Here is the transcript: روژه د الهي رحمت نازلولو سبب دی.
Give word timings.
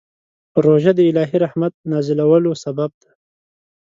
روژه 0.65 0.91
د 0.95 0.99
الهي 1.09 1.37
رحمت 1.45 1.73
نازلولو 1.91 2.51
سبب 2.63 2.91
دی. 3.01 3.09